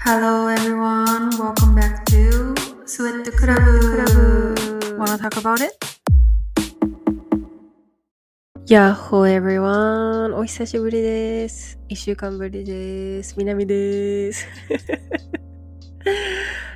[0.00, 2.54] Hello everyone, welcome back to
[2.86, 3.58] Sweat Club.
[4.96, 5.72] Wanna talk about it?
[8.66, 10.36] やっほー everyone!
[10.36, 11.80] お久しぶりです。
[11.88, 13.34] 一週間ぶりです。
[13.36, 14.46] みなみです。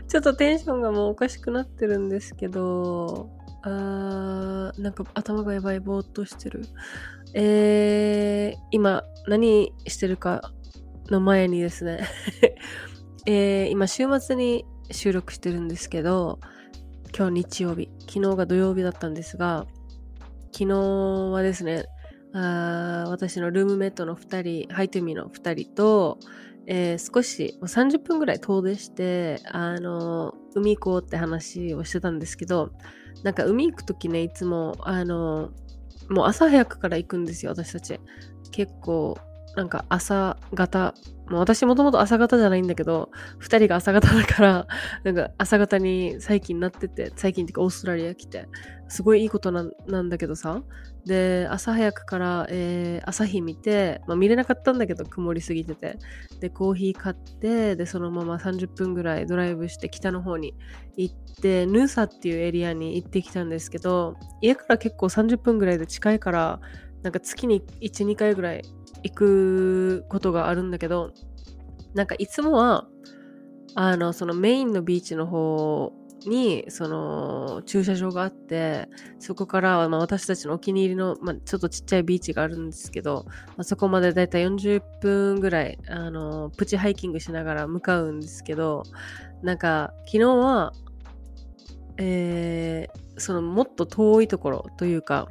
[0.08, 3.30] ちょっとテンションがもうおかしくなってるんですけど、
[3.62, 6.64] あー、なんか頭がやばい、ぼーっとしてる。
[7.34, 10.52] えー、今何してるか
[11.10, 12.00] の前にですね、
[13.24, 16.40] えー、今週末に収録してるんですけど、
[17.16, 19.66] 今日日曜日、昨日が土曜日だったんですが、
[20.52, 20.78] 昨日
[21.30, 21.84] はですね、
[22.34, 26.18] あ私のルームメイトの2人、ハイトゥミの2人と、
[26.66, 32.72] えー少しもう30分ぐらい遠出して、あの海行こうって話をしてたんですけど、
[33.22, 35.50] なんか海行くときね、いつも、あの
[36.10, 38.00] もう朝早くから行くんですよ、私たち。
[38.50, 39.16] 結構、
[39.56, 40.94] なんか朝方、
[41.32, 43.08] もう私もともと朝方じゃないんだけど、
[43.40, 44.66] 2人が朝方だから、
[45.02, 48.48] なんか朝方に最近なってて、最近っていうかオーストラリア来て、
[48.88, 50.62] すごいいいことなんなんだけどさ。
[51.06, 55.96] で、朝早くから、えー朝日見て、まあ、見れなかったんだけど、曇りすぎてて。
[56.40, 60.54] で、コーヒー買って、で、そのまま30分ぐらいドライブして北の方に
[60.98, 66.60] 行って、ヌーサっていうエリアに行ってきたんですけど、家から結構30分ぐらいで近いから、
[67.02, 68.62] なんか月に1、2回ぐらい
[69.02, 71.12] 行くことがあるんだけど、
[71.94, 72.86] なんかいつもは、
[73.74, 75.92] あの、そのメインのビーチの方
[76.26, 88.82] に、その駐車場があって、そこからはま私たちのお気に入りの、まあ、ちょっとちっちゃいビーチがあるんですけど、まあ、そこまでだいたい40分ぐらい、あの、プチハイキングしながら向かうんですけど、
[89.42, 90.72] なんか昨日は、
[91.98, 95.28] えーそのもっと遠いところというか、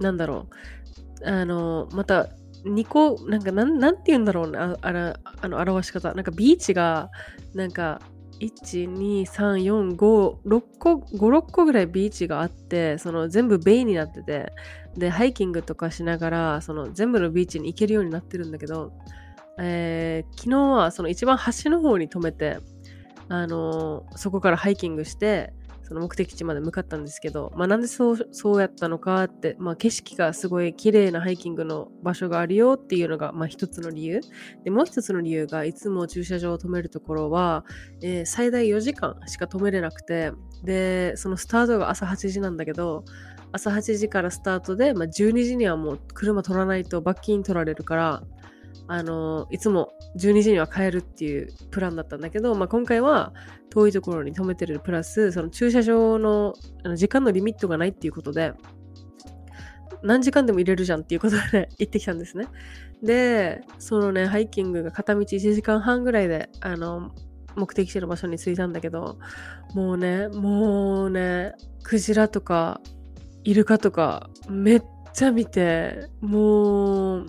[0.00, 0.46] なんだろ
[1.22, 2.28] う、あの、また
[2.64, 6.14] 2個、なんかなん、なんて言うんだろうね、ああらあの表し方。
[6.14, 7.10] なんかビーチが、
[7.54, 8.00] なんか、
[8.40, 14.52] 1、2、3、4、5、6個、5、6個ぐらいビーチがあって、その全部ベイになってて、
[14.96, 18.92] で、ハイキングとかしながら、その全部のビーチに行けるようになってるんだけど、
[19.58, 22.58] えー昨日はその一番端の方に止めて、
[23.28, 25.52] あのそこからハイキングして、
[25.84, 34.20] その目的地まで向かったんですけど、まあ、なんでそうそうやったのかって、まあ、景色がすごい綺麗なハイキングの場所があるよっていうのが、まあ、一つの理由。
[34.64, 37.64] でもう一つの理由がいつも駐車場を止めるところは、
[38.02, 40.32] えー最大4時間しか止めれなくて
[40.64, 43.04] でそのスタートが朝8時なんだけど
[43.52, 48.22] 朝8時からスタートで、まあ、12時にはもう車取らないと罰金取られるから
[48.86, 53.32] あのいつも12時には帰るっていうプランだったんだけど、まあ、今回は
[53.70, 56.54] 遠いところに止めてるプラスその駐車場の
[56.84, 58.52] あの時間のリミットがないっていうことで
[60.02, 62.46] 何時間でも入れるじゃんっていうことで 行ってきたんですね。
[63.02, 67.10] でそのねハイキングが片道1時間半ぐらいであの
[67.56, 69.18] 目的地の場所に着いたんだけど
[69.74, 71.52] もうねもうね
[71.82, 72.80] クジラとか
[73.44, 77.26] イルカとかめっちゃ見てもう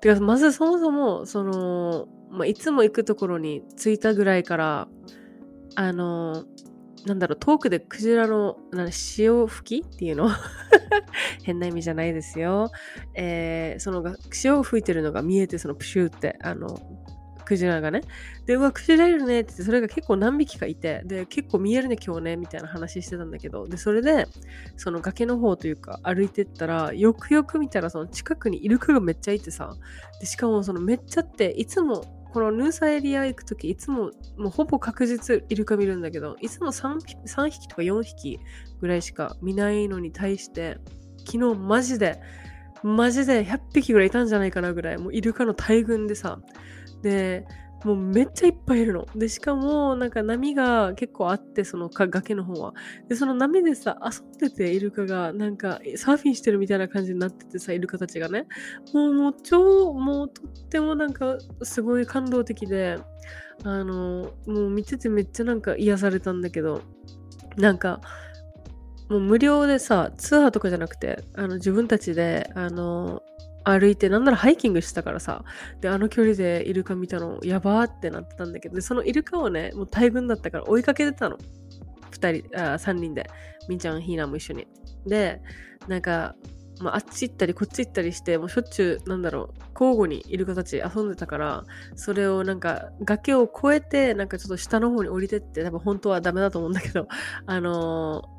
[0.00, 4.88] てかまずそもそもその、まあ、いつも行くところに着いたぐらいから
[5.74, 6.44] あの
[7.06, 10.28] なんだろう遠くでクジラのな潮吹きっていうの？
[11.44, 12.70] 変な意味じゃないですよ。
[13.14, 16.95] えーその潮吹いてるのが見えてそのプシューってあの
[17.46, 18.02] クジラがね。
[18.44, 24.26] で、うわ、クジラいるねって、それが結構何匹かいて、で、結構見えるね、今日ね、みたいな話してたんだけど、で、それで、
[24.76, 29.74] その崖の方というか、歩いてったら、よくよく見たら、その近くにイルカがめっちゃいてさ、
[30.20, 38.40] で、しかもそのめっちゃって、いつも、このヌーサエリア行くとき、いつも、もうほぼ確実イルカ見るんだけど、いつも 3, 匹3匹とか4匹
[38.80, 40.78] ぐらいしか見ないのに対して、
[41.24, 42.20] 昨日マジで、
[42.82, 46.38] マジで100匹ぐらいいたんじゃないかなぐらい、もうイルカの大群でさ、
[47.06, 47.46] で、
[47.84, 49.06] もうめっちゃいっぱいいるの。
[49.14, 52.74] で、しかも、なんか波が結構あって、その崖の方は。
[53.08, 58.46] で、その波でさ、遊んでて、イルカが、なんか、サーフィンしてるみたいな感じになっててさ、イルカたちがね。
[58.92, 62.98] もう、もう、超、もう、とってもなんか、すごい感動的で、
[63.62, 66.82] あの、もう見ててめっちゃなんか癒されたんだけど、
[67.56, 68.00] なんか、
[69.08, 73.22] もう無料でさ、ツアーとかじゃなくて、あの、自分たちで、あの、
[73.66, 75.44] 歩いて、なんならハイキングしてたからさ、
[75.80, 81.36] で、あの距離でイルカ見たの、やばーってなってたんだけど、そのイルカをね、もう大群だったから追いかけてたの。
[82.10, 83.28] 二人、あ三人で。
[83.68, 84.68] みーちゃん、ひーなも一緒に。
[85.04, 85.42] で、
[85.88, 86.36] なんか、
[86.80, 91.64] まあ、あっち行ったりこっち行ったりして、もうしょっちゅう、なんだろう、交互にイルカたち遊んでたから、
[91.96, 97.08] それをなんか、崖を越えて、なんかちょっと下の方に降りてって、多分本当はダメだと思うんだけど、
[97.46, 98.36] あのー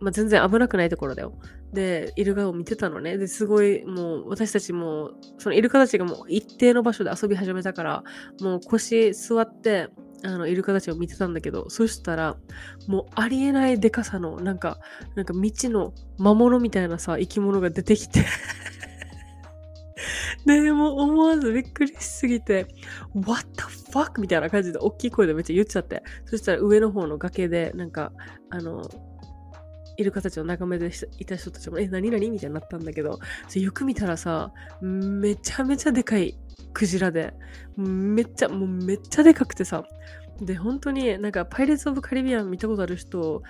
[0.00, 1.32] まあ、全然危なくないところだよ。
[1.74, 3.18] で、イルカを見てたのね。
[3.18, 8.04] で、すごい、もう、私たちも、そのイルカたちがもう一定の場所で遊び始めたから、
[8.40, 9.88] もう腰座って、
[10.22, 12.36] あの、イルカたちを見てたんだけど、そしたら、
[12.86, 14.78] もうありえないでかさの、なんか、
[15.16, 18.24] なんか未知の魔物みたいなさ、生き物が出てきて
[20.46, 22.66] で、も思わずびっくりしすぎて、
[23.14, 24.20] What the fuck?
[24.20, 26.02] みたいな感じで大きい声でめっちゃ言っちゃって。
[26.26, 28.12] そしたら上の方の崖で、なんか、
[28.50, 28.82] あの、
[29.96, 32.30] イルカたちの仲間でいた人たちも、え、何々？
[32.30, 33.18] みたいになったんだけど、
[33.54, 36.36] よく見たらさ、めちゃめちゃでかい
[36.72, 37.34] クジラで、
[37.76, 39.84] めっちゃ、もうめっちゃでかくてさ、
[40.40, 43.42] で、本当になんかパイレーツ・オブ・カリビアン見たことある人、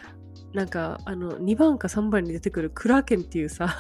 [0.53, 3.75] なんかあの2番か3番に出てくるクラーケンっていうさ、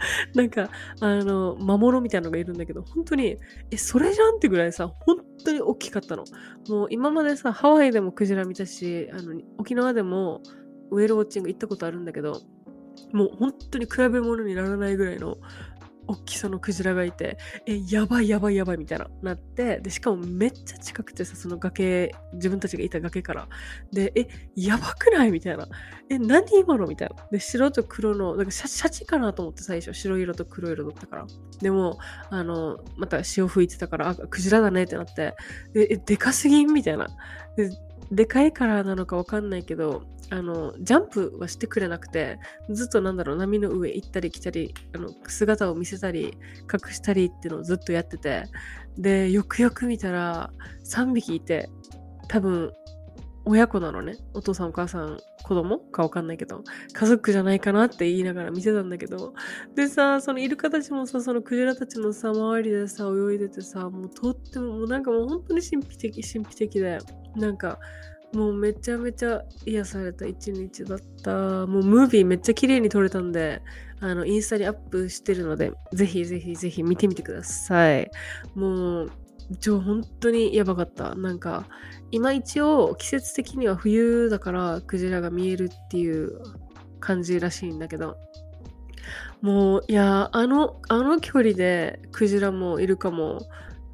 [0.34, 0.70] なんか、
[1.00, 3.36] あの、魔物みたいなのがいるんだけど、本当に、
[3.70, 6.24] え、それじゃんってぐらいさ、本当に大きかったの。
[6.68, 10.42] もう今までさ、ハワイでもクジラ見たし、あの、沖縄でも
[10.90, 12.40] ウェルウォッチング行ったことあるんだけど、
[13.12, 15.36] もう本当に比べ物にならないぐらいの
[16.06, 23.48] 大きさのクジラがいて、え、やばいやばいやばいみたいな、なって、で、しかもめっちゃ近くてさ、その崖、自分たちがいた崖から。
[23.92, 24.26] で、え、
[24.56, 25.30] やばくない？
[25.30, 25.68] みたいな。
[26.08, 26.88] え、何今の？
[26.88, 27.14] みたいな。
[27.30, 31.26] で、白と黒の、なんかシャシャチかなと思って最初、白色と黒色だったから。
[31.60, 31.98] でも、
[32.30, 35.36] あの、また潮吹いてたから、あ、クジラだねってなって、
[35.74, 36.72] で、え、でかすぎん？
[36.72, 37.06] みたいな。
[37.56, 37.70] で、
[38.10, 42.38] でかいからなのかわかんないけど、あの、ジャンプはしてくれなくて、
[42.70, 46.36] ずっとなんだろう、波の上行ったり来たり、あの、姿を見せたり、
[46.72, 48.44] 隠したりっていうのをずっとやってて、
[48.96, 50.50] で、よくよく見たら、
[50.84, 51.68] 3匹いて、
[52.28, 52.72] 多分、
[53.50, 54.16] 親子なのね。
[54.32, 55.80] お父さんお母さん、子供？
[55.80, 56.62] かわかんないけど、
[56.92, 59.34] 家族じゃないかなって言いながら見てたんだけど、
[59.74, 66.98] でさ、そのイルカたちもさ、そのクジラたちのさ、周りでさ、泳いでてさ、もうとっても、もうなんかもう本当に神秘的、神秘的で、
[67.34, 67.80] なんか、
[68.32, 71.66] もうめちゃめちゃ癒された一日だった。
[71.66, 73.60] もうムービーめっちゃ綺麗に撮れたんで、
[73.98, 78.08] あの、インスタにアップしてるので、ぜひぜひぜひ見てみてください。
[78.54, 79.12] もう、
[79.58, 81.14] ちょ、本当にやばかった。
[81.14, 81.66] なんか、
[82.10, 86.40] 今一応季節的には冬だからクジラが見えるっていう
[87.00, 88.16] 感じらしいんだけど、
[89.40, 93.40] もう、いや、あの、あの距離でクジラもイルカも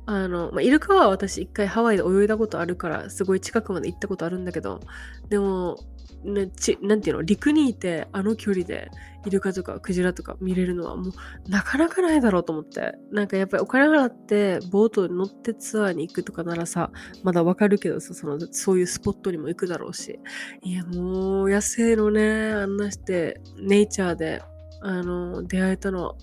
[0.07, 4.81] あの、まあ、イルカは私一回ハワイで泳いだことあるから、すごい近くまで行ったことあるんだけど、
[5.29, 5.77] でも、
[6.25, 8.91] ね、ちなんていうの、陸にいてあの距離で
[9.27, 12.95] イルカとかクジラとか見れるのはもうなかなかないだろうと思って。
[13.11, 16.91] なんかやっぱりお金払ってボートに乗ってツアーに行くとかならさ、
[17.23, 20.19] まだわかるけどさ、その、そういうスポットにも行くだろうし。
[20.63, 24.43] いや、もう野生のね、あんなして、ネイチャーで、
[24.81, 26.15] あの、出会えたのは、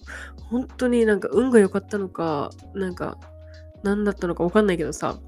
[0.49, 3.17] 本当になんか運が良かったのか、なんか
[3.83, 5.19] 何だったのかわかんないけどさ、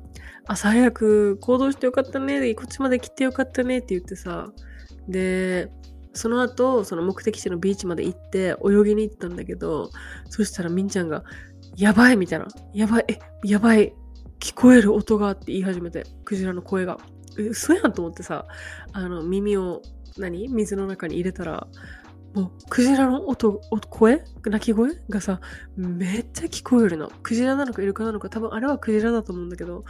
[0.48, 4.52] 朝早く行動してよかったね、こっちまで来てよかったねって言ってさ、
[5.08, 5.72] で、
[6.14, 9.90] その後、その目的地のビーチまで行って泳ぎに行ったんだけど、
[10.30, 11.24] そしたらみんちゃんが、
[11.76, 12.48] やばいみたいな。
[12.74, 13.94] やばい、え、やばい。
[14.40, 17.00] 聞こえる音がって言い始めて、クジラの声が。
[17.38, 18.46] え、嘘やんと思ってさ、
[18.94, 19.82] あの、耳を、
[20.18, 20.48] 何？
[20.48, 21.68] 水の中に入れたら、
[22.36, 24.20] もうクジラの音、声？
[24.46, 24.92] 鳴き声？
[25.10, 25.40] がさ、
[25.78, 27.10] めっちゃ聞こえるの。
[27.24, 29.86] クジラなのかイルカなのか、多分あれはクジラだと思うんだけど、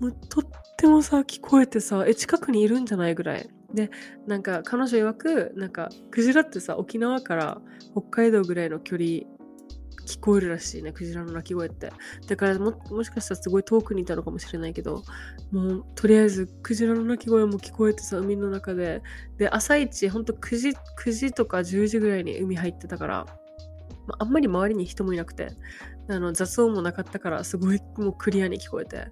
[0.00, 0.44] もうとっ
[0.78, 3.50] てもさ、聞こえてさ、え、近くにいるんじゃないぐらい。
[3.74, 3.90] で、
[4.26, 7.60] なんか彼女曰く、なんかクジラってさ、沖縄から
[7.92, 9.20] 北海道ぐらいの距離
[10.10, 11.92] 聞こえるらしいね、クジラの鳴き声って。
[12.26, 15.04] だからも、もしかしたらすごい遠くにいたのかもしれないけど、
[15.52, 19.02] もう、とりあえず、クジラの鳴き声も聞こえてさ、海の中で。
[19.38, 23.26] で、朝一、ほんと9時、9時とか10時ぐらいに海入ってたから、
[24.06, 25.50] まあ、んまり周りに人もいなくて、
[26.08, 29.06] あの雑音もなかったから、すごいもうクリアに聞こえて、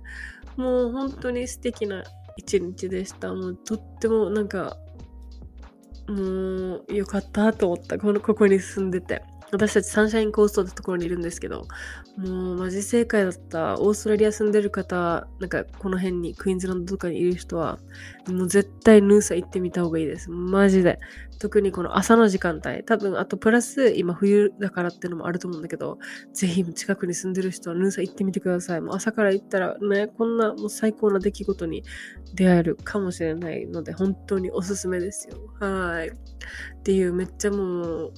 [0.56, 2.02] もう本当に素敵な
[2.36, 3.32] 一日でした。
[3.32, 4.76] もうとってもなんか、
[6.08, 7.98] もう良かったと思った。
[7.98, 9.22] この、ここに住んでて。
[9.50, 11.66] 私たちサンシャインコーストってところにいるんですけど、
[12.16, 13.80] もうマジ正解だった。
[13.80, 17.78] オーストラリア住んでる方、なんかこの辺に、クイーンズランドとかにいる人は、
[18.28, 20.30] もう絶対ヌーサ行ってみた方がいいです。
[20.30, 20.98] マジで。
[21.38, 22.82] 特にこの朝の時間帯。
[22.84, 25.98] 多分、あとプラス、今冬だからっていうのもあると思うんだけど、
[26.32, 28.80] ぜひ近くに住んでる人はヌーサ行ってみてください。
[28.80, 31.84] もう朝から行ったらね、こんなもう最高な出来事に
[32.34, 35.36] 出会えるかもしれないので、本当におすすめですよ。
[35.60, 36.08] はい。
[36.08, 38.12] っていう、めっちゃもう、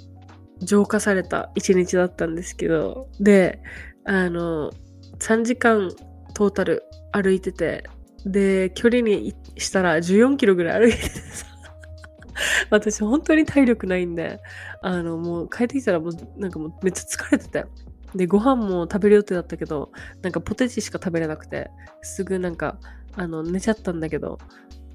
[0.60, 3.62] 浄化された一日だったんですけど、で、
[4.04, 4.70] あの、
[5.18, 5.90] 3時間
[6.34, 7.84] トータル歩いてて、
[8.24, 11.46] で、距離にしたら14キロぐらい歩いててさ、
[12.70, 14.40] 私本当に体力ないんで、
[14.82, 17.64] あの、もう帰ってきたらもうなんかもうめっちゃ疲れてて、
[18.14, 19.90] で、ご飯も食べる予定だったけど、
[20.22, 21.70] なんかポテチしか食べれなくて、
[22.02, 22.78] すぐなんか、
[23.16, 24.38] あの、寝ちゃったんだけど、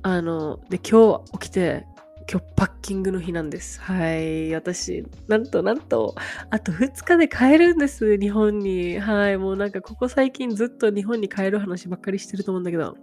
[0.02, 1.86] あの、で、今日起きて、
[2.28, 3.80] 今日パッキングの日なんです。
[3.82, 4.54] はい。
[4.56, 6.16] 私、なんとなんと、
[6.50, 9.00] あと2日で帰るんです、日本に。
[9.00, 9.38] はい。
[9.38, 12.98] もうなんかここ最近ずっと日本に帰る話ばっかりしてると思うんだけど、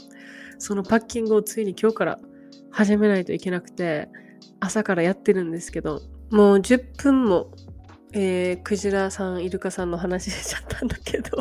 [0.58, 2.18] そのパッキングをついに今日から
[2.70, 4.08] 始めないといけなくて、
[4.58, 6.00] 朝からやってるんですけど、
[6.30, 7.52] もう10分も、
[8.12, 11.38] えー、クジラさん、イルカさんの話しちゃったんだけど、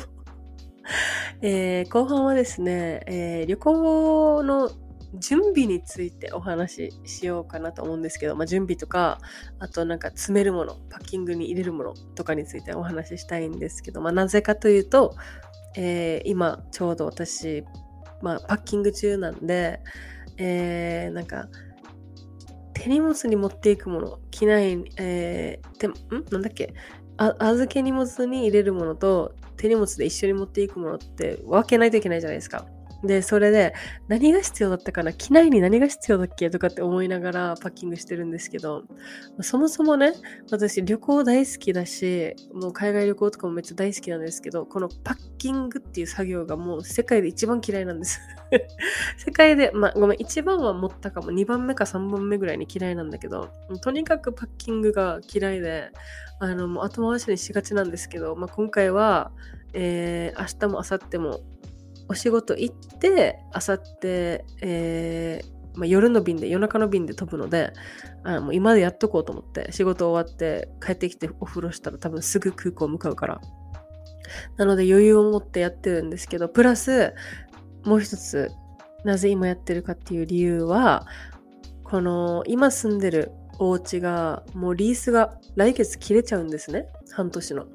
[1.41, 4.71] えー後半はですね、えー旅行の
[5.15, 9.19] 準備についてお話ししようかなと思うんですけど、まあ、準備とか、
[9.59, 15.15] あとなんか詰めるもの、パッキングに入れるものとかについてお話ししたいんですけど、まあ、なぜかというと、
[15.75, 17.63] えー今ちょうど私、
[18.21, 19.81] まあ、パッキング中なんで、
[20.37, 21.47] えーなんか、
[22.73, 25.93] 手荷物に持っていくもの、機内、えー、てん？
[26.31, 26.73] なんだっけ？
[27.17, 32.65] あ預け荷物に入れるものと手荷物で一緒に持っていくものって分けないといけないじゃないですか。
[33.03, 33.73] で、それで
[34.07, 38.83] 何が必要だったかな機内に何が必要だっけとかって思いながらパッキングしてるんですけど、
[39.41, 40.13] そもそもね、
[40.51, 48.19] 私旅行大好きだし、もう海外旅行とかもめっちゃ大好きなんですけど、このパッキングっていう作業がもう世界で一番嫌いなんです。
[49.17, 53.49] 世界で、まあごめん、一番は持ったかも、2番目か3番目ぐらいに嫌いなんだけど、
[53.81, 55.89] とにかくパッキングが嫌いで、
[56.39, 59.31] あの、もう後回しにしがちなんですけど、まあ今回は、
[59.73, 61.39] えー明日も明後日も
[62.11, 65.41] お仕事行って、明後日、え
[65.75, 67.71] ま、夜の便で、夜中の便で飛ぶので、
[68.25, 73.41] あもう今でやっとこうと思って、仕事終わって帰ってきてお風呂したら多分すぐ空港向かうから。
[74.57, 77.13] なので余裕を持ってやってるんですけど、プラス、
[77.85, 78.51] もう一つ、
[79.05, 81.07] なぜ今やってるかっていう理由は、
[81.85, 86.87] この今住んでるお家が、もうリースが来月切れちゃうんですね。
[87.13, 87.67] 半年の。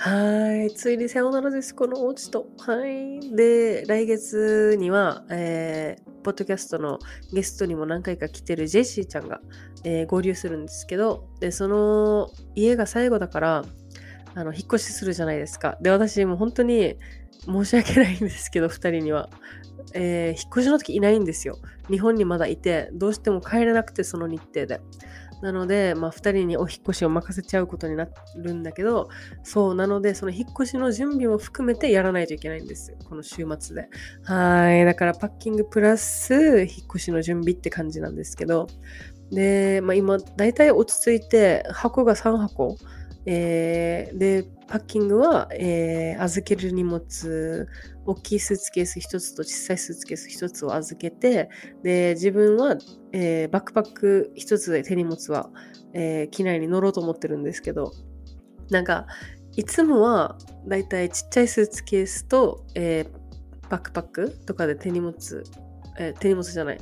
[0.00, 0.72] はい。
[0.72, 2.46] ついにさよならです、このお家と。
[2.58, 3.34] はい。
[3.34, 7.00] で、来月には、えー、ポッドキャストの
[7.32, 9.40] ゲストにも何回か来てるジェシーちゃんが、
[9.82, 13.64] えー合流するんですけど、で、その家が最後だから、
[14.36, 15.76] あの、引っ越しするじゃないですか。
[15.82, 16.96] で、私もう本当に
[17.44, 19.28] 申し訳ないんですけど、二人には。
[19.94, 21.58] えー引っ越しの時いないんですよ。
[21.90, 24.80] 日本にまだいて、どうしても帰れなくて、その日程で。
[25.42, 29.08] なので、まあ、2人にお引っ越しを任せちゃうことになるんだけど、
[29.42, 32.96] そう、なので、その引っ越しの準備も含めてやらないといけないんです。
[33.08, 33.88] この週末で。
[34.24, 34.84] はい。
[34.84, 38.66] だから、パッキングプラス、引っ越しの準備って感じなんですけど、
[39.30, 42.76] で、まあ、今、だいたい落ち着いて、箱が3箱。
[43.30, 47.68] えーで、パッキングは、えー預ける荷物、
[48.06, 51.50] 大きいスーツケース1つと小さいスーツケース1つを預けて、
[51.82, 52.78] で、自分は、
[53.12, 55.50] えーバックパック1つで手荷物は、
[55.92, 57.92] えー機内に乗ろうと思ってるんですけど、
[58.70, 59.06] なんか、
[59.56, 63.18] いつもは、だいたいちっちゃいスーツケースと、えー
[63.68, 65.44] バックパックとかで手荷物、
[65.98, 66.78] えー手荷物じゃない。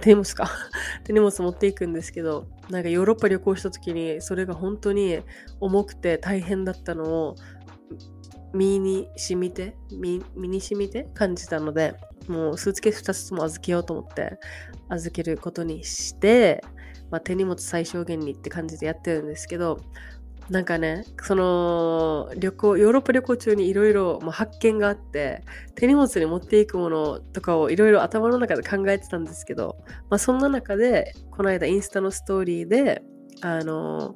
[0.00, 0.50] 手荷物か。
[1.04, 5.20] 手荷物持っていくんですけど、なんかヨーロッパ旅行した時に、それが本当に
[5.60, 7.36] 重くて大変だったのを、
[8.52, 11.94] 身に染みて、身に染みて感じたので、
[12.26, 14.38] もうスーツケース2つも預けようと思って、
[14.88, 16.64] 預けることにして、
[17.10, 19.80] まあ、手荷物最小限にって感じでやってるんですけど、
[20.50, 25.42] なんかね、その旅行、ヨーロッパ旅行中にいろいろ発見があって、
[25.74, 29.76] 手荷物に持っていくものとかをいろいろ頭の中で考えてたんですけど、
[30.08, 33.02] まあ、そんな中で、この間インスタのストーリーで、
[33.40, 34.14] あの、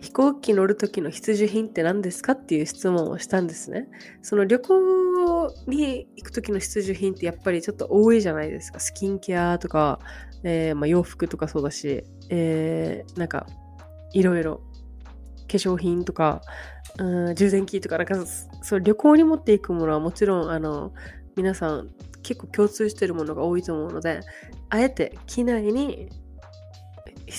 [0.00, 3.88] 飛行機乗る時の必需品って何ですかっていう質問をしたんですね。
[4.22, 8.78] その旅行に行く時の必需品ってやっぱりちょっと多いじゃないですか。
[8.78, 9.98] スキンケアとか、
[10.44, 13.48] えーまあ、洋服とかそうだし、えーなんか
[14.12, 14.62] いろいろ
[15.48, 16.42] 化粧品とか、
[16.98, 18.14] うん、充電器とか、なんか
[18.62, 20.92] そう旅行に持っていくものはもちろんあの
[21.36, 21.88] 皆さん
[22.22, 24.20] 結構共通してるものが多いと思うので、
[24.68, 26.10] あえて機内に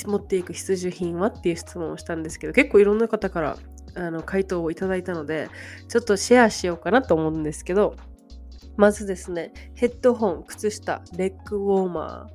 [0.05, 3.57] 持っていく必需品はっていう質問をしたんですけど、結構いろんな方から
[3.95, 5.49] あの回答をいただいたので、
[5.87, 7.95] ちょっとシェアしようかなと思うんですけど、
[8.77, 12.29] まずですね、ヘッドホン、靴下、レッグウォーマ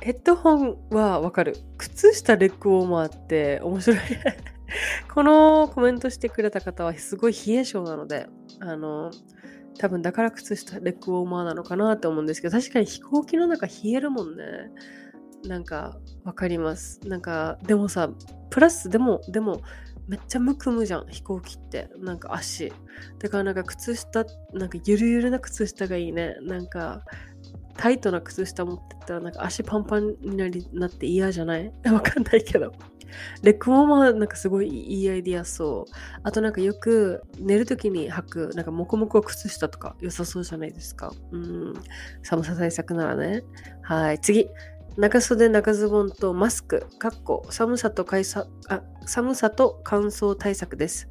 [0.00, 0.04] ー。
[0.04, 1.56] ヘッドホンはわかる。
[1.78, 3.98] 靴下、レッグウォーマーって面白い。
[5.12, 8.28] このコメントしてくれた方はすごい冷え性なので、
[8.60, 9.10] あの、
[9.78, 14.44] 多分だから靴下、レッグウォーマーなのかなと思うんですけど、確かに飛行機の中冷えるもんね。
[15.46, 17.00] なんか、わかります。
[17.06, 18.10] なんか、でもさ、
[18.50, 19.60] プラス、でも、でも、
[20.08, 21.88] めっちゃむくむじゃん、飛行機って。
[21.98, 22.72] なんか足。
[23.18, 26.36] だからなんか靴下、なんかゆるゆるな靴下がいいね。
[26.42, 27.02] なんか、
[27.76, 31.72] タイトな靴下持ってったらなんか足パンパンになりなって嫌じゃない？
[31.90, 32.72] わかんないけど。
[33.42, 35.92] レッグウォーマーなんかすごいいいアイディアそう。
[36.22, 41.12] あとなんかよく寝るときに履くなんかモコモコ靴下とか良さそうじゃないですか。
[41.30, 41.74] うん。
[42.22, 43.42] 寒さ対策ならね。
[43.82, 44.20] はい。
[44.20, 44.48] 次。
[44.96, 51.08] 長袖長ズボンとマスク、かっこ寒さと乾燥あ寒さと乾燥対策です。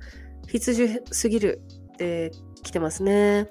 [0.48, 1.62] 必需すぎる、
[2.00, 3.48] えー、来てますね。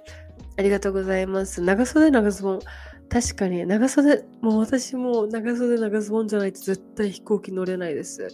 [0.57, 1.62] ありがとうございます。
[1.62, 2.61] 長袖長ズボン。
[3.10, 8.28] 確かに長袖、もう私も長袖長ズボンじゃないと絶対飛行機乗れないです。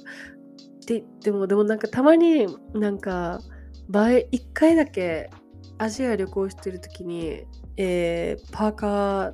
[0.86, 3.40] で、でも、でもなんかたまになんか、
[3.88, 5.30] 場合、一回だけ
[5.78, 7.44] アジア旅行してる時に、
[7.78, 9.32] えー、パーカ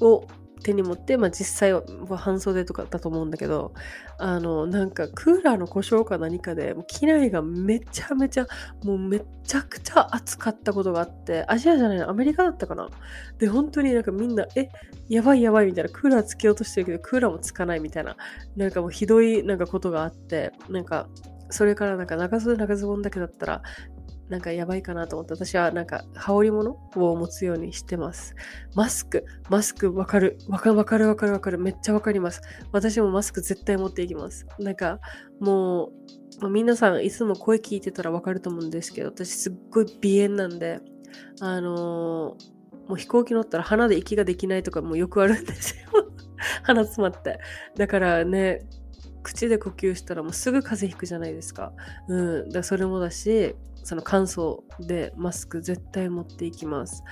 [0.00, 0.26] ーを
[0.62, 1.82] 手に持って、まあ、実際は
[2.16, 3.72] 半袖とかだと思うんだけど
[4.18, 8.46] あのなんかクーラーの故障か何かで機内がめちゃめちゃ
[8.84, 12.88] もうめちゃくちゃ暑かったことがあってアジアじゃないのアメリカだったかな。
[13.38, 14.68] で本当になんかみんなえ
[15.08, 18.16] やばいやばいみたいなクーラーつけようとしてるけどクーラーもつかないみたいな
[18.56, 21.08] なんかもうひどいなんかことがあってなんか
[21.50, 23.62] それからなんか長袖長ズボンだけだったら
[24.28, 28.34] なんかやばいかなと思って、私はなんか羽織物を持つようにしてます。
[28.74, 30.38] マスク、マスクわかる。
[30.48, 31.58] わかるわかるわかるわかる。
[31.58, 32.42] めっちゃわかります。
[32.72, 34.46] 私もマスク絶対持っていきます。
[34.58, 35.00] なんか
[35.40, 35.92] もう、
[36.40, 40.80] まあ、皆さんいつも声聞いてたらわかると思うんですけど、私すっごい鼻炎なんで、
[41.40, 41.74] あのー、
[42.88, 46.10] もう飛行機乗ったら鼻で息ができないとかもよくあるんですよ。
[46.62, 47.40] 鼻詰まって。
[47.76, 48.66] だからね、
[49.22, 51.72] 口で呼吸したらもうすぐ風邪ひくじゃないですか。
[52.08, 52.50] うん。
[52.50, 57.02] だそれもだし、その乾燥でマスク絶対持っていきます。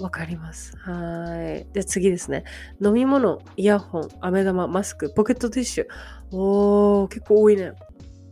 [0.00, 0.76] わかります。
[0.78, 1.72] はい。
[1.72, 2.44] で、次ですね。
[2.82, 5.86] 飲み物、イヤホン、飴玉、マスク、ポケットティッシュ。
[6.32, 7.72] おー、結構多いね。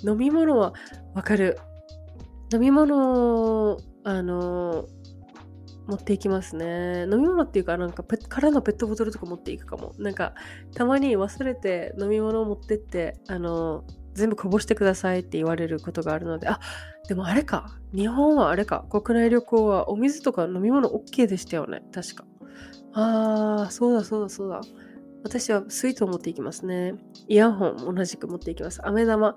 [0.03, 0.73] 飲み物は
[1.15, 1.59] わかる。
[2.53, 4.87] 飲み物、あの
[5.87, 7.03] 持っていきますね。
[7.03, 9.93] 飲み物っていうか、なんかペ空のペットボトルとか持っていくかも。
[9.99, 10.35] なんか、
[10.75, 16.61] たまに忘れて飲み物を持ってって、あの全部こぼしてくださいって言われることがあるので、あ、
[17.11, 17.77] でもあれか。
[17.93, 18.85] 日本はあれか。
[18.89, 21.83] 国内旅行はお水とか飲み物 OK でしたよね。
[21.93, 22.25] 確か。
[22.93, 24.61] あー、そうだそうだそうだ。
[25.25, 26.95] 私はスイート持っていきますね。
[27.27, 28.81] イヤホン同じく持っていきます。
[28.87, 29.35] 飴玉。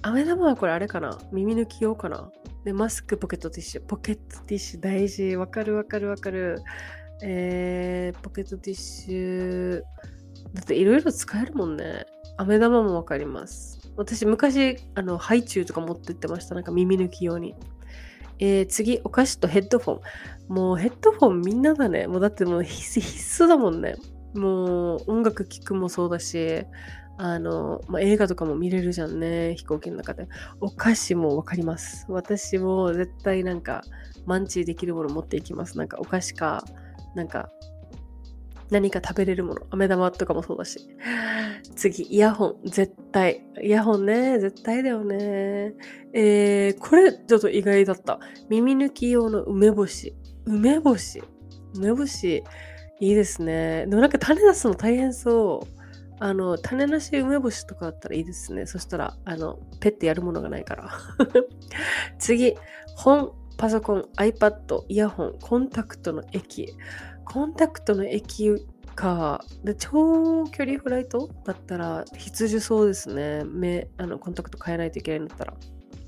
[0.00, 2.30] 飴玉はこれあれかな耳抜き用かな
[2.64, 3.82] で、マスク、ポケットティッシュ。
[3.84, 5.36] ポケットティッシュ大事。
[5.36, 6.62] わかるわかるわかる。
[7.22, 9.82] えー、ポケットティッシュ。
[10.54, 12.06] だっていろいろ使えるもんね。
[12.36, 13.92] 飴玉もわかります。
[13.96, 16.54] 私昔、あの、ハイチュウとか持ってってました。
[16.54, 17.54] なんか耳抜き用に。
[18.40, 20.00] えー、次、お菓子とヘッドフォン。
[20.48, 22.06] もうヘッドフォンみんなだね。
[22.06, 23.96] もうだってもう必須だもんね。
[24.34, 26.66] もう音楽聴くもそうだし、
[27.16, 29.54] あの、まあ、映画とかも見れるじゃんね。
[29.56, 30.28] 飛行機の中で。
[30.60, 32.06] お菓子もわかります。
[32.08, 33.82] 私も絶対なんか、
[34.26, 35.78] マンチできるもの持っていきます。
[35.78, 36.64] なんかお菓子か、
[37.14, 37.50] なんか、
[38.70, 39.62] 何か食べれるもの。
[39.70, 40.80] 飴玉とかもそうだし。
[41.76, 42.56] 次、イヤホン。
[42.64, 43.44] 絶対。
[43.62, 44.38] イヤホンね。
[44.38, 45.74] 絶対だよね。
[46.12, 48.18] えー、これちょっと意外だった。
[48.48, 50.14] 耳抜き用の梅干し。
[50.46, 51.22] 梅干し。
[51.76, 52.44] 梅干し。
[53.00, 53.86] いいですね。
[53.86, 55.84] でもなんか種出すの大変そう。
[56.20, 58.66] あの、種なし梅干しとかだったらいいですね。
[58.66, 60.90] そしたら、あの、ペッてやるものがないから。
[62.18, 62.54] 次、
[62.96, 66.74] 本、パソコン、iPad、イヤホン、コンタクトの液。
[67.24, 69.44] コンタクトの液か。
[69.62, 73.44] で、長距離フライトだったら必需そうですね。
[73.44, 75.54] 目、あの、コンタクト変えないといけないんだったら。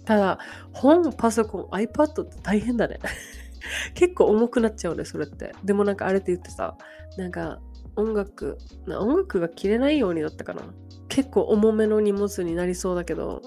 [0.05, 0.39] ただ、
[0.73, 2.99] 本、パソコン、iPad って大変だね。
[3.95, 5.53] 結構重くなっちゃうね、それって。
[5.65, 6.77] でもなんかあれって言ってさ、
[7.17, 7.61] なんか
[7.97, 10.63] 音楽、音楽が切れないようにだったかな。
[11.09, 13.43] 結構重めの荷物になりそうだけど、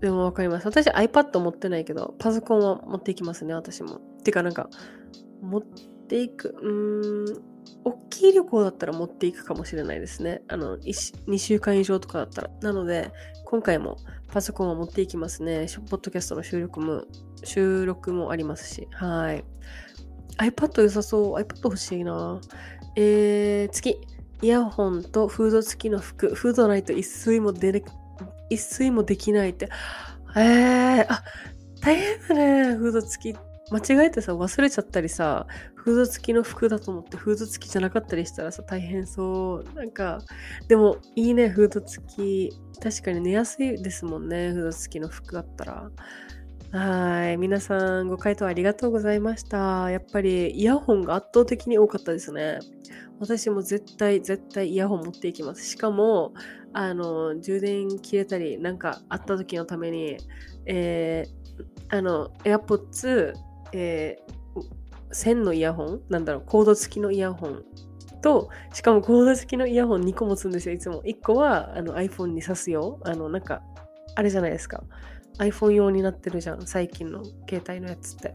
[0.00, 0.66] でもわかります。
[0.66, 4.00] 私 iPad 持ってないけど、パソコンは持っていきますね、私も。
[4.24, 4.70] てかなんか、
[5.42, 5.62] 持っ
[6.08, 7.42] ていく、うーん、
[7.84, 10.42] 大きい旅行だったら持っていくかもしれないですね。
[10.48, 12.50] あの、2週間以上とかだったら。
[12.60, 13.12] なので、
[13.44, 13.96] 今回も
[14.32, 15.66] パソコンは持っていきますね。
[15.88, 17.04] ポッドキャストの収録も、
[17.44, 18.88] 収録もありますし。
[18.92, 19.44] はい。
[20.38, 21.34] iPad 良さそう。
[21.34, 22.40] iPad 欲しいな。
[22.96, 23.96] えー、次。
[24.40, 26.34] イヤホンとフード付きの服。
[26.34, 27.82] フードないと一睡も出れ、
[28.50, 29.68] 一睡もできないって。
[30.36, 31.24] えー、あ、
[31.80, 32.76] 大変だね。
[32.76, 33.47] フード付きって。
[33.70, 39.74] 間違えてさ、忘れちゃったりさ、フード付きの服だと思ってフード付きじゃなかったりしたらさ、大変そう。
[39.74, 40.20] なんか、
[40.68, 42.52] でもいいね、フード付き。
[42.80, 45.90] 確かに寝やすいですもんね、フード付きの服だったら。
[46.70, 47.38] はい。
[47.38, 49.90] 皆さん、ご回答ありがとうございました。
[49.90, 52.58] やっぱり、イヤホンが圧倒的に多かったですね。
[53.20, 55.64] 私も絶対、絶対イヤホン持っていきます。
[55.64, 56.34] しかも、
[56.74, 60.18] あの、充電切れたり、なんかあった時のために、
[60.66, 63.32] えー、あの、AirPods、
[63.72, 67.64] えー、線のイヤホンなんだろう、コード付きのイヤホン
[68.22, 71.02] と、しかもコード付きのイヤホン2個持つんですよ、いつも。
[71.02, 73.00] 1個はあの iPhone に挿すよ。
[73.04, 73.62] あの、なんか、
[74.14, 74.82] あれじゃないですか。
[75.38, 78.34] iPhone 用になってるじゃん、最近の携帯のやつって。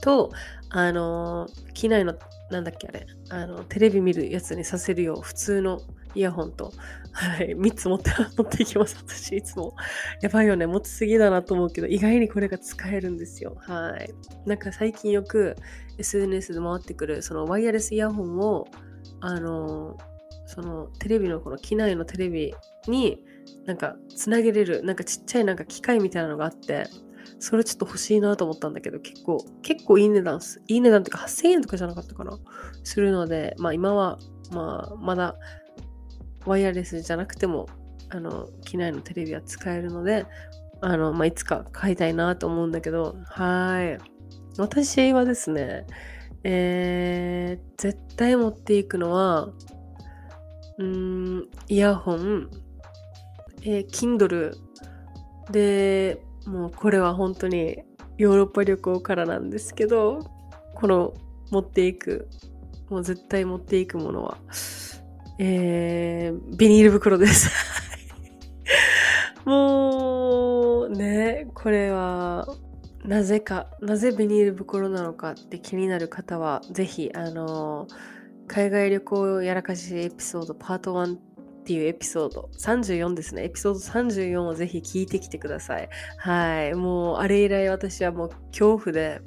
[0.00, 0.30] と、
[0.70, 2.14] あの、機内の、
[2.50, 5.80] なんだっけあれ、あの、テレビ見るやつにさせるよう、普通の
[6.14, 6.72] イヤホンと、
[7.12, 9.74] はい、3つ持って、持っていきます、私、いつも。
[10.20, 13.56] やばいよね、持ちすぎだなと思うけど、意外にこれが使えるんですよ。
[13.60, 14.14] はい。
[14.46, 15.56] なんか最近よく
[15.98, 18.66] SNS で回ってくる、そのワイヤレスイヤホンを、
[19.20, 19.96] あの、
[20.46, 22.54] そのテレビのこの機内のテレビ
[22.86, 23.22] に
[23.64, 26.86] なんかつなげれる、なんかちっちゃいなんか機械みたいなのがあって、
[27.38, 30.62] それちょっと欲しいなと思ったんだけど、結構、結構いい値段す。
[30.66, 32.38] いい値段っていうか8000円とかじゃなかったかな。
[32.82, 34.18] するので、まあ今は、
[34.52, 35.36] まあまだ
[36.46, 37.68] ワイヤレスじゃなくても、
[38.10, 40.26] あの、機内のテレビは使えるので、
[40.80, 43.98] あの、まあいつか買いたいなと思うんだけど、はい。
[44.58, 45.86] 私はですね、
[46.44, 49.48] えー、絶対持っていくのは、
[50.78, 52.50] うん、イヤホン、
[53.62, 54.54] えー、Kindle
[55.50, 57.82] で、もうこれは本当に
[58.18, 60.20] ヨーロッパ旅行からなんですけど、
[60.74, 61.14] この
[61.50, 62.28] 持っていく、
[62.90, 64.38] もう絶対持っていくものは、
[65.38, 67.50] えー、ビニール袋です。
[69.44, 72.46] もう、ね、これは、
[73.04, 77.86] なぜか、なぜビニール袋なのかって気になる方は、ぜひ、あの、
[78.46, 81.18] 海外旅行やらかしエピソードパート1っ
[81.64, 83.44] ていうエピソード、34ですね。
[83.44, 85.88] エピソード34をぜひ聞いてきてください。
[86.18, 86.74] はい。
[86.74, 89.20] もう、あれ以来私はもう恐怖で、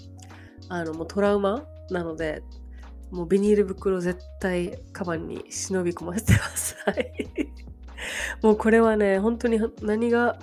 [0.69, 2.43] あの、もうトラウマなので、
[3.11, 6.75] もうビニール袋絶対カバンに忍び込ませてます。
[6.85, 7.13] はい。
[8.41, 10.39] もうこれはね、本当に何が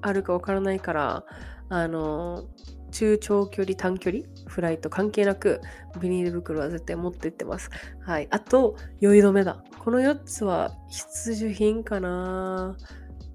[0.00, 1.24] あるかわからないから、
[1.68, 2.44] あの、
[2.90, 5.60] 中長距離短距離フライト関係なく
[6.00, 7.70] ビニール袋は絶対持ってってます。
[8.00, 8.28] はい。
[8.30, 9.62] あと、酔い止めだ。
[9.78, 12.76] この4つは必需品かな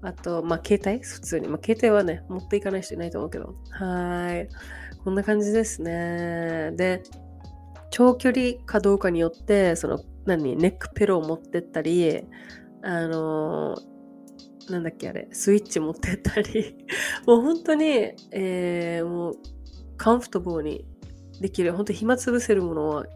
[0.02, 1.02] あと、まあ、携帯？
[1.02, 1.48] 普通に。
[1.48, 3.54] まあ、携帯はね、持っていかない人いないと思うけど。
[3.70, 4.48] はい。
[5.02, 6.72] こんな感じですね。
[6.72, 7.02] で、
[7.94, 12.24] 長距離かどうかによって、その、何、ネックペロを持ってったり、
[12.82, 13.76] あの
[14.68, 16.76] なんだっけあれ、スイッチ持ってったり、
[17.24, 17.86] もう本当に、
[18.32, 19.34] えー、もう、
[19.96, 20.84] カンフトボーに
[21.40, 23.06] できる、本当暇つぶせるものは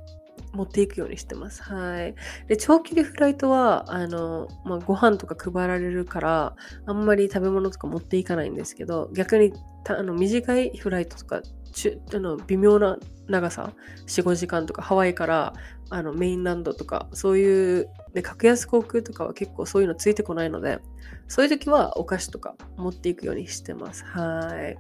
[0.59, 1.63] 持っていくようにしてます。
[1.63, 2.15] はい。
[2.49, 9.53] で、長距離フライトは、あの、まあ、ご飯とか配られるから、あんまり食べ物とか持っていかないんですけど、逆に、
[9.89, 11.43] あの、短いフライトとか、
[11.73, 13.73] ちあの微妙な長さ、
[14.07, 15.53] 4、5時間とか、ハワイから
[15.91, 20.81] あのメインランドとか、そういう、で、格安航空とかは結構そういうのついてこないので、
[21.29, 24.05] そういう時はお菓子とか持っていくようにしてます。
[24.05, 24.77] はい。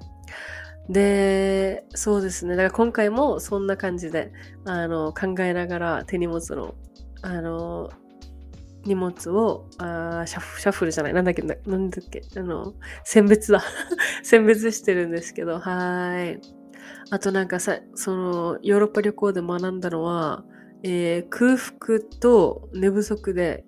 [0.88, 2.56] で、そうですね。
[2.56, 4.32] だから今回もそんな感じで、
[4.64, 6.74] あの、考えながら手荷物の、
[7.22, 7.90] あの、
[8.84, 12.74] 荷物をあシャ、シャッフルじゃない、なんだっけ、なんだっけ、あの、
[13.04, 13.62] 選別だ。
[14.22, 16.40] 選別してるんですけど、はい。
[17.10, 20.44] あとなんかさ、その、ヨーロッパ旅行で学んだのは、
[20.82, 23.66] えー、空腹と寝不足で、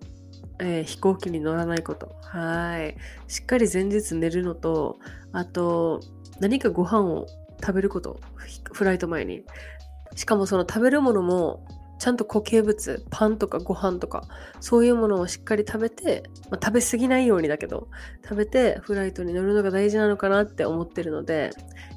[0.59, 2.14] えー、飛行機に乗らないこと。
[2.22, 2.96] はい。
[3.28, 4.98] しっかり前日寝るのと、
[5.33, 6.00] あと、
[6.40, 7.26] 何かご飯を
[7.61, 8.18] 食べること。
[8.72, 9.44] フライト前に。
[10.16, 11.64] しかもその食べるものも、
[12.00, 14.24] ちゃんと固形物、パンとかご飯とか、
[14.61, 17.88] そういうものをしっかり食べて、まあ、食べ過ぎないようにだけど、
[18.22, 21.50] 食べてフライトに乗るのが大事なのかなって思ってるので、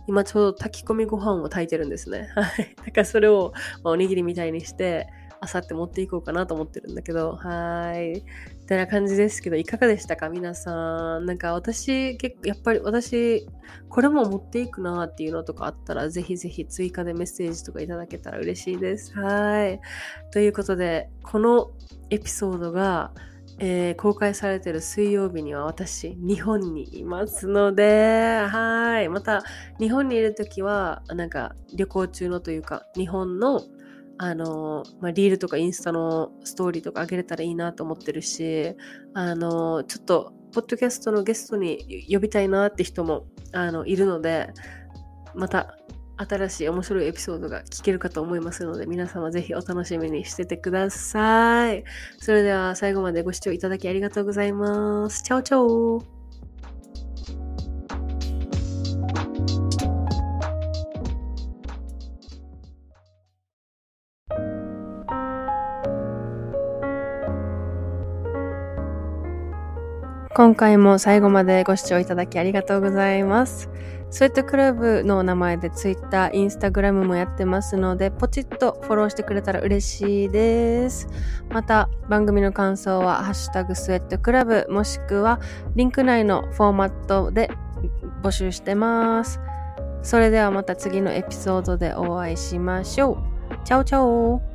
[0.08, 2.29] 今ちょうど炊き込みご飯を炊いてるんですね。
[2.36, 2.75] はい。
[2.86, 5.08] だからそれを、まあ、おにぎりみたいにして、
[5.39, 8.25] あさって持っていこうかなと思ってるんだけど、はい。
[8.63, 10.30] みたいな感じですけど、いかがでしたか？
[10.30, 11.26] 皆さん。
[11.26, 13.45] なんか私、結構、やっぱり私、
[13.89, 19.13] これも持っていくなっていうのとかあったら、ぜひぜひ追加でメッセージとかいただけたら嬉しいです。
[19.19, 19.82] はい。
[20.32, 21.71] ということで、この
[22.10, 23.12] エピソードが、
[23.60, 29.10] えー、公開されてる水曜日には私、日本にいますので、はい。
[29.10, 29.43] また、
[29.78, 33.62] 日本にいるときは、なんか、旅行中のというか、日本の、
[34.17, 38.76] あの、まあ、リールとかインスタのストーリーとかあげれたらいいなと思ってるし、
[39.13, 44.54] あの、ちょっと、ポッドキャストのゲストに呼びたいなって人も、あの、いるので、
[45.34, 45.78] また、
[46.15, 51.84] 新しい面白いエピソードが聞けるかと思いますので、皆様ぜひお楽しみにしててください。
[52.19, 55.23] それでは最後までご視聴いただきありがとうございます。
[55.23, 56.12] チャオチャオ
[70.43, 73.69] 今回も最後までご視聴いただきありがとうございます。
[74.10, 81.08] スウェットクラブの名前で Twitter、Instagram もやってますので、ポチッとフォローしてくれたら嬉しいです。
[81.49, 85.39] また、番組の感想は、ハッシュタグスウェットクラブ、もしくは、
[85.77, 87.49] リンク内のフォーマットで
[88.21, 89.39] 募集してます。
[90.01, 93.17] それではまた次のエピソードでお会いしましょう。
[93.63, 94.53] チャオチャオ